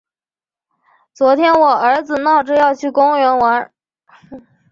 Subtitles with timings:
[1.13, 3.71] 昨天我儿子闹着要去公园玩。